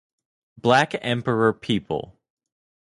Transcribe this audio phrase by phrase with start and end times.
[0.57, 2.19] Black Emperor people.